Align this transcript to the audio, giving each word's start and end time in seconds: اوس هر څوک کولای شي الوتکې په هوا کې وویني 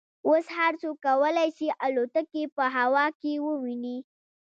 اوس 0.27 0.45
هر 0.57 0.73
څوک 0.81 0.95
کولای 1.07 1.49
شي 1.57 1.67
الوتکې 1.85 2.43
په 2.55 2.65
هوا 2.75 3.05
کې 3.21 3.33
وویني 3.47 3.97